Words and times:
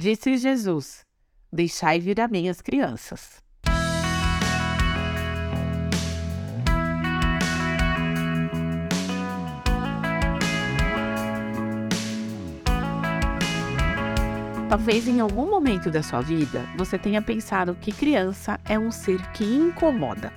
Disse 0.00 0.38
Jesus: 0.38 1.04
Deixai 1.52 2.00
vir 2.00 2.22
a 2.22 2.26
mim 2.26 2.48
as 2.48 2.62
crianças. 2.62 3.42
Talvez 14.70 15.06
em 15.06 15.20
algum 15.20 15.50
momento 15.50 15.90
da 15.90 16.02
sua 16.02 16.22
vida 16.22 16.64
você 16.78 16.98
tenha 16.98 17.20
pensado 17.20 17.74
que 17.74 17.92
criança 17.92 18.58
é 18.66 18.78
um 18.78 18.90
ser 18.90 19.20
que 19.32 19.44
incomoda. 19.44 20.32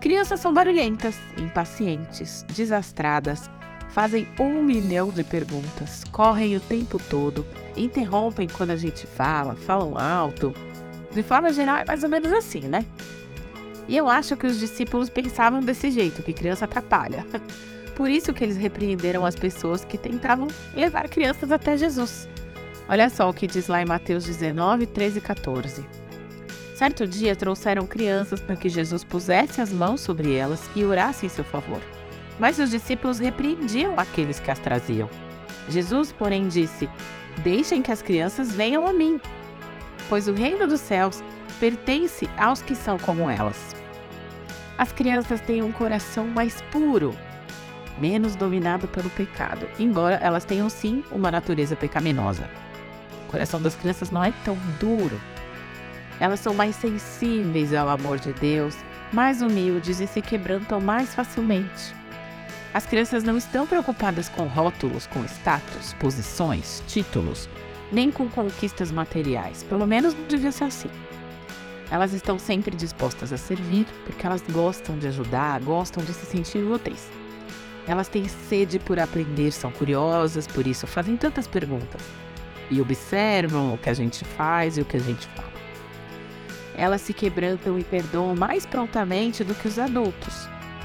Crianças 0.00 0.40
são 0.40 0.52
barulhentas, 0.52 1.14
impacientes, 1.36 2.42
desastradas, 2.56 3.48
fazem 3.90 4.28
um 4.38 4.62
milhão 4.62 5.10
de 5.10 5.24
perguntas, 5.24 6.04
correm 6.12 6.56
o 6.56 6.60
tempo 6.60 7.00
todo, 7.08 7.46
interrompem 7.76 8.48
quando 8.48 8.70
a 8.70 8.76
gente 8.76 9.06
fala, 9.06 9.54
falam 9.54 9.96
alto. 9.98 10.54
De 11.12 11.22
forma 11.22 11.52
geral, 11.52 11.78
é 11.78 11.84
mais 11.84 12.02
ou 12.02 12.08
menos 12.08 12.32
assim, 12.32 12.60
né? 12.60 12.84
E 13.88 13.96
eu 13.96 14.08
acho 14.08 14.36
que 14.36 14.46
os 14.46 14.58
discípulos 14.58 15.08
pensavam 15.08 15.60
desse 15.60 15.90
jeito, 15.90 16.22
que 16.22 16.32
criança 16.32 16.66
atrapalha. 16.66 17.26
Por 17.96 18.10
isso 18.10 18.32
que 18.32 18.44
eles 18.44 18.56
repreenderam 18.56 19.24
as 19.24 19.34
pessoas 19.34 19.84
que 19.84 19.98
tentavam 19.98 20.46
levar 20.74 21.08
crianças 21.08 21.50
até 21.50 21.76
Jesus. 21.76 22.28
Olha 22.88 23.10
só 23.10 23.28
o 23.28 23.34
que 23.34 23.46
diz 23.46 23.66
lá 23.66 23.82
em 23.82 23.86
Mateus 23.86 24.24
19, 24.24 24.86
13 24.86 25.18
e 25.18 25.20
14. 25.20 25.86
Certo 26.76 27.06
dia 27.08 27.34
trouxeram 27.34 27.86
crianças 27.86 28.40
para 28.40 28.54
que 28.54 28.68
Jesus 28.68 29.02
pusesse 29.02 29.60
as 29.60 29.72
mãos 29.72 30.00
sobre 30.00 30.32
elas 30.34 30.60
e 30.76 30.84
orasse 30.84 31.26
em 31.26 31.28
seu 31.28 31.42
favor. 31.42 31.80
Mas 32.38 32.58
os 32.58 32.70
discípulos 32.70 33.18
repreendiam 33.18 33.94
aqueles 33.98 34.38
que 34.38 34.50
as 34.50 34.58
traziam. 34.58 35.08
Jesus, 35.68 36.12
porém, 36.12 36.48
disse: 36.48 36.88
Deixem 37.38 37.82
que 37.82 37.92
as 37.92 38.02
crianças 38.02 38.52
venham 38.52 38.86
a 38.86 38.92
mim, 38.92 39.20
pois 40.08 40.28
o 40.28 40.32
reino 40.32 40.66
dos 40.66 40.80
céus 40.80 41.22
pertence 41.58 42.28
aos 42.38 42.62
que 42.62 42.74
são 42.74 42.98
como 42.98 43.28
elas. 43.28 43.74
As 44.76 44.92
crianças 44.92 45.40
têm 45.40 45.62
um 45.62 45.72
coração 45.72 46.26
mais 46.26 46.62
puro, 46.70 47.14
menos 47.98 48.36
dominado 48.36 48.86
pelo 48.86 49.10
pecado, 49.10 49.68
embora 49.78 50.16
elas 50.22 50.44
tenham 50.44 50.70
sim 50.70 51.02
uma 51.10 51.30
natureza 51.30 51.74
pecaminosa. 51.74 52.48
O 53.26 53.30
coração 53.32 53.60
das 53.60 53.74
crianças 53.74 54.10
não 54.10 54.22
é 54.22 54.32
tão 54.44 54.56
duro. 54.78 55.20
Elas 56.20 56.40
são 56.40 56.54
mais 56.54 56.76
sensíveis 56.76 57.74
ao 57.74 57.88
amor 57.88 58.18
de 58.18 58.32
Deus, 58.32 58.76
mais 59.12 59.42
humildes 59.42 60.00
e 60.00 60.06
se 60.06 60.22
quebrantam 60.22 60.80
mais 60.80 61.14
facilmente. 61.14 61.97
As 62.78 62.86
crianças 62.86 63.24
não 63.24 63.36
estão 63.36 63.66
preocupadas 63.66 64.28
com 64.28 64.46
rótulos, 64.46 65.04
com 65.08 65.24
status, 65.24 65.94
posições, 65.94 66.80
títulos, 66.86 67.48
nem 67.90 68.08
com 68.08 68.28
conquistas 68.28 68.92
materiais. 68.92 69.64
Pelo 69.64 69.84
menos 69.84 70.14
não 70.14 70.22
devia 70.28 70.52
ser 70.52 70.62
assim. 70.62 70.88
Elas 71.90 72.12
estão 72.12 72.38
sempre 72.38 72.76
dispostas 72.76 73.32
a 73.32 73.36
servir 73.36 73.84
porque 74.06 74.24
elas 74.24 74.44
gostam 74.52 74.96
de 74.96 75.08
ajudar, 75.08 75.60
gostam 75.60 76.04
de 76.04 76.12
se 76.12 76.24
sentir 76.26 76.58
úteis. 76.58 77.10
Elas 77.84 78.06
têm 78.06 78.28
sede 78.28 78.78
por 78.78 79.00
aprender, 79.00 79.50
são 79.50 79.72
curiosas, 79.72 80.46
por 80.46 80.64
isso 80.64 80.86
fazem 80.86 81.16
tantas 81.16 81.48
perguntas 81.48 82.00
e 82.70 82.80
observam 82.80 83.74
o 83.74 83.78
que 83.78 83.90
a 83.90 83.94
gente 83.94 84.24
faz 84.24 84.78
e 84.78 84.82
o 84.82 84.84
que 84.84 84.98
a 84.98 85.00
gente 85.00 85.26
fala. 85.34 85.50
Elas 86.76 87.00
se 87.00 87.12
quebrantam 87.12 87.76
e 87.76 87.82
perdoam 87.82 88.36
mais 88.36 88.64
prontamente 88.64 89.42
do 89.42 89.52
que 89.52 89.66
os 89.66 89.80
adultos, 89.80 90.37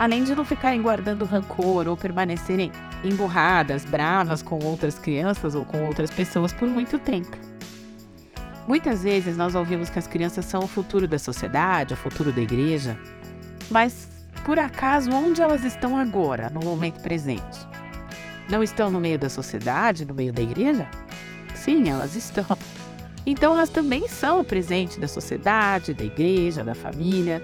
além 0.00 0.24
de 0.24 0.34
não 0.34 0.46
ficarem 0.46 0.80
guardando 0.80 1.26
rancor 1.26 1.86
ou 1.86 1.94
permanecerem 1.94 2.72
emburradas, 3.04 3.84
bravas 3.84 4.40
com 4.40 4.58
outras 4.64 4.98
crianças 4.98 5.54
ou 5.54 5.62
com 5.62 5.84
outras 5.84 6.10
pessoas 6.10 6.54
por 6.54 6.66
muito 6.66 6.98
tempo. 6.98 7.36
Muitas 8.66 9.02
vezes 9.02 9.36
nós 9.36 9.54
ouvimos 9.54 9.90
que 9.90 9.98
as 9.98 10.06
crianças 10.06 10.46
são 10.46 10.62
o 10.62 10.66
futuro 10.66 11.06
da 11.06 11.18
sociedade, 11.18 11.92
o 11.92 11.98
futuro 11.98 12.32
da 12.32 12.40
igreja, 12.40 12.98
mas 13.70 14.08
por 14.42 14.58
acaso 14.58 15.10
onde 15.10 15.42
elas 15.42 15.64
estão 15.64 15.98
agora, 15.98 16.48
no 16.48 16.60
momento 16.60 17.02
presente? 17.02 17.58
Não 18.48 18.62
estão 18.62 18.90
no 18.90 19.00
meio 19.00 19.18
da 19.18 19.28
sociedade, 19.28 20.06
no 20.06 20.14
meio 20.14 20.32
da 20.32 20.40
igreja? 20.40 20.88
Sim, 21.54 21.90
elas 21.90 22.16
estão. 22.16 22.46
Então 23.26 23.52
elas 23.52 23.68
também 23.68 24.08
são 24.08 24.40
o 24.40 24.44
presente 24.44 24.98
da 24.98 25.06
sociedade, 25.06 25.92
da 25.92 26.04
igreja, 26.04 26.64
da 26.64 26.74
família. 26.74 27.42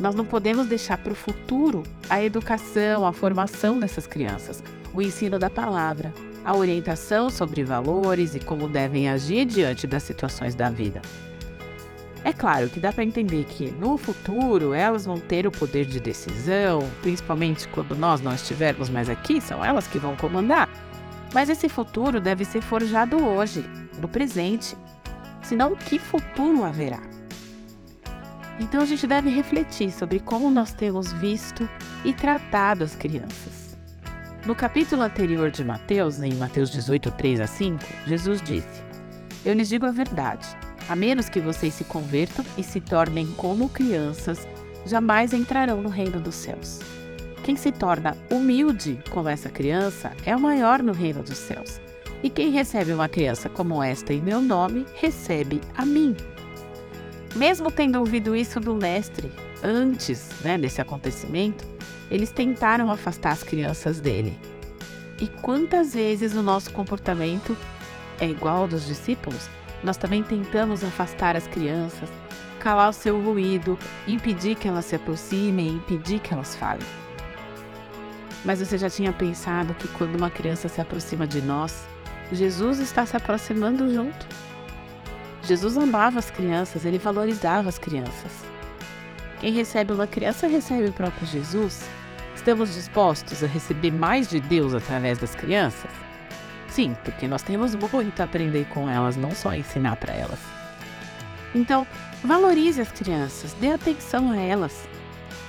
Nós 0.00 0.14
não 0.14 0.24
podemos 0.24 0.66
deixar 0.66 0.98
para 0.98 1.12
o 1.12 1.16
futuro 1.16 1.82
a 2.08 2.22
educação, 2.22 3.06
a 3.06 3.12
formação 3.12 3.78
dessas 3.78 4.06
crianças, 4.06 4.62
o 4.92 5.00
ensino 5.00 5.38
da 5.38 5.50
palavra, 5.50 6.12
a 6.44 6.56
orientação 6.56 7.30
sobre 7.30 7.62
valores 7.62 8.34
e 8.34 8.40
como 8.40 8.68
devem 8.68 9.08
agir 9.08 9.44
diante 9.44 9.86
das 9.86 10.02
situações 10.02 10.54
da 10.54 10.70
vida. 10.70 11.00
É 12.24 12.32
claro 12.32 12.68
que 12.68 12.78
dá 12.78 12.92
para 12.92 13.02
entender 13.02 13.44
que 13.44 13.70
no 13.72 13.96
futuro 13.96 14.72
elas 14.72 15.04
vão 15.04 15.18
ter 15.18 15.46
o 15.46 15.50
poder 15.50 15.84
de 15.84 15.98
decisão, 15.98 16.88
principalmente 17.00 17.66
quando 17.68 17.96
nós 17.96 18.20
não 18.20 18.32
estivermos 18.32 18.88
mais 18.88 19.08
aqui, 19.08 19.40
são 19.40 19.64
elas 19.64 19.88
que 19.88 19.98
vão 19.98 20.14
comandar. 20.16 20.68
Mas 21.34 21.48
esse 21.48 21.68
futuro 21.68 22.20
deve 22.20 22.44
ser 22.44 22.60
forjado 22.60 23.16
hoje, 23.24 23.64
no 24.00 24.06
presente. 24.06 24.76
Senão, 25.42 25.74
que 25.74 25.98
futuro 25.98 26.62
haverá? 26.62 27.00
Então, 28.62 28.80
a 28.80 28.84
gente 28.84 29.08
deve 29.08 29.28
refletir 29.28 29.90
sobre 29.90 30.20
como 30.20 30.48
nós 30.48 30.72
temos 30.72 31.12
visto 31.14 31.68
e 32.04 32.12
tratado 32.12 32.84
as 32.84 32.94
crianças. 32.94 33.76
No 34.46 34.54
capítulo 34.54 35.02
anterior 35.02 35.50
de 35.50 35.64
Mateus, 35.64 36.22
em 36.22 36.32
Mateus 36.34 36.70
18, 36.70 37.10
3 37.10 37.40
a 37.40 37.46
5, 37.48 37.84
Jesus 38.06 38.40
disse: 38.40 38.84
Eu 39.44 39.54
lhes 39.54 39.68
digo 39.68 39.84
a 39.84 39.90
verdade, 39.90 40.46
a 40.88 40.94
menos 40.94 41.28
que 41.28 41.40
vocês 41.40 41.74
se 41.74 41.82
convertam 41.82 42.44
e 42.56 42.62
se 42.62 42.80
tornem 42.80 43.26
como 43.32 43.68
crianças, 43.68 44.46
jamais 44.86 45.32
entrarão 45.32 45.82
no 45.82 45.88
reino 45.88 46.20
dos 46.20 46.36
céus. 46.36 46.78
Quem 47.42 47.56
se 47.56 47.72
torna 47.72 48.16
humilde 48.30 49.02
como 49.10 49.28
essa 49.28 49.50
criança 49.50 50.12
é 50.24 50.36
o 50.36 50.40
maior 50.40 50.84
no 50.84 50.92
reino 50.92 51.24
dos 51.24 51.38
céus. 51.38 51.80
E 52.22 52.30
quem 52.30 52.52
recebe 52.52 52.92
uma 52.92 53.08
criança 53.08 53.48
como 53.48 53.82
esta 53.82 54.12
em 54.12 54.22
meu 54.22 54.40
nome, 54.40 54.86
recebe 54.94 55.60
a 55.76 55.84
mim. 55.84 56.14
Mesmo 57.34 57.70
tendo 57.70 57.98
ouvido 57.98 58.36
isso 58.36 58.60
do 58.60 58.74
mestre 58.74 59.32
antes 59.62 60.28
né, 60.42 60.58
desse 60.58 60.80
acontecimento, 60.80 61.64
eles 62.10 62.30
tentaram 62.30 62.90
afastar 62.90 63.32
as 63.32 63.42
crianças 63.42 64.00
dele. 64.00 64.38
E 65.18 65.26
quantas 65.26 65.94
vezes 65.94 66.34
o 66.34 66.42
nosso 66.42 66.70
comportamento 66.72 67.56
é 68.20 68.28
igual 68.28 68.62
ao 68.62 68.68
dos 68.68 68.86
discípulos? 68.86 69.48
Nós 69.82 69.96
também 69.96 70.22
tentamos 70.22 70.84
afastar 70.84 71.36
as 71.36 71.46
crianças, 71.46 72.08
calar 72.60 72.90
o 72.90 72.92
seu 72.92 73.20
ruído, 73.20 73.78
impedir 74.06 74.54
que 74.56 74.68
elas 74.68 74.84
se 74.84 74.94
aproximem, 74.94 75.68
impedir 75.68 76.20
que 76.20 76.34
elas 76.34 76.54
falem. 76.54 76.86
Mas 78.44 78.58
você 78.58 78.76
já 78.76 78.90
tinha 78.90 79.12
pensado 79.12 79.74
que 79.74 79.88
quando 79.88 80.16
uma 80.16 80.30
criança 80.30 80.68
se 80.68 80.80
aproxima 80.80 81.26
de 81.26 81.40
nós, 81.40 81.86
Jesus 82.30 82.78
está 82.78 83.06
se 83.06 83.16
aproximando 83.16 83.92
junto? 83.92 84.26
Jesus 85.52 85.76
amava 85.76 86.18
as 86.18 86.30
crianças, 86.30 86.86
ele 86.86 86.96
valorizava 86.96 87.68
as 87.68 87.78
crianças. 87.78 88.32
Quem 89.38 89.52
recebe 89.52 89.92
uma 89.92 90.06
criança 90.06 90.46
recebe 90.46 90.88
o 90.88 90.92
próprio 90.94 91.26
Jesus. 91.26 91.86
Estamos 92.34 92.72
dispostos 92.72 93.44
a 93.44 93.46
receber 93.46 93.90
mais 93.90 94.30
de 94.30 94.40
Deus 94.40 94.72
através 94.72 95.18
das 95.18 95.34
crianças? 95.34 95.90
Sim, 96.68 96.96
porque 97.04 97.28
nós 97.28 97.42
temos 97.42 97.74
muito 97.74 98.18
a 98.18 98.24
aprender 98.24 98.64
com 98.70 98.88
elas, 98.88 99.14
não 99.14 99.32
só 99.32 99.52
ensinar 99.52 99.96
para 99.96 100.14
elas. 100.14 100.38
Então, 101.54 101.86
valorize 102.24 102.80
as 102.80 102.90
crianças, 102.90 103.52
dê 103.60 103.72
atenção 103.72 104.30
a 104.30 104.38
elas 104.38 104.88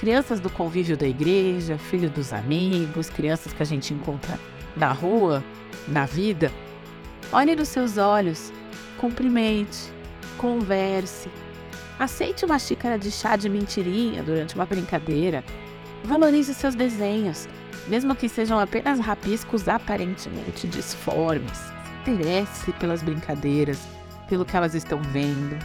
crianças 0.00 0.40
do 0.40 0.50
convívio 0.50 0.96
da 0.96 1.06
igreja, 1.06 1.78
filhos 1.78 2.10
dos 2.10 2.32
amigos, 2.32 3.08
crianças 3.08 3.52
que 3.52 3.62
a 3.62 3.66
gente 3.66 3.94
encontra 3.94 4.40
na 4.76 4.92
rua, 4.92 5.42
na 5.86 6.04
vida. 6.04 6.50
Olhe 7.32 7.54
nos 7.54 7.68
seus 7.68 7.96
olhos, 7.96 8.52
cumprimente, 8.98 9.92
converse, 10.38 11.28
aceite 11.98 12.44
uma 12.44 12.58
xícara 12.58 12.98
de 12.98 13.10
chá 13.10 13.36
de 13.36 13.48
mentirinha 13.48 14.22
durante 14.22 14.54
uma 14.54 14.66
brincadeira, 14.66 15.44
valorize 16.04 16.54
seus 16.54 16.74
desenhos, 16.74 17.48
mesmo 17.88 18.14
que 18.14 18.28
sejam 18.28 18.58
apenas 18.58 18.98
rabiscos 18.98 19.68
aparentemente 19.68 20.66
disformes. 20.66 21.72
Interesse 22.06 22.72
pelas 22.72 23.02
brincadeiras, 23.02 23.78
pelo 24.28 24.44
que 24.44 24.56
elas 24.56 24.74
estão 24.74 25.00
vendo. 25.02 25.56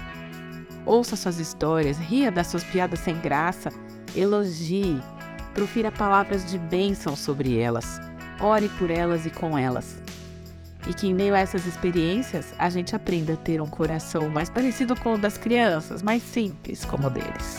Ouça 0.85 1.15
suas 1.15 1.39
histórias, 1.39 1.97
ria 1.97 2.31
das 2.31 2.47
suas 2.47 2.63
piadas 2.63 2.99
sem 2.99 3.19
graça 3.19 3.69
elogie, 4.15 5.01
profira 5.53 5.91
palavras 5.91 6.49
de 6.49 6.57
bênção 6.57 7.15
sobre 7.15 7.59
elas, 7.59 7.99
ore 8.39 8.69
por 8.69 8.89
elas 8.89 9.25
e 9.25 9.29
com 9.29 9.57
elas. 9.57 10.01
E 10.87 10.93
que 10.93 11.07
em 11.07 11.13
meio 11.13 11.35
a 11.35 11.39
essas 11.39 11.65
experiências 11.65 12.53
a 12.57 12.69
gente 12.69 12.95
aprenda 12.95 13.33
a 13.33 13.37
ter 13.37 13.61
um 13.61 13.67
coração 13.67 14.29
mais 14.29 14.49
parecido 14.49 14.95
com 14.95 15.13
o 15.13 15.17
das 15.17 15.37
crianças, 15.37 16.01
mais 16.01 16.23
simples 16.23 16.85
como 16.85 17.07
o 17.07 17.09
deles. 17.09 17.57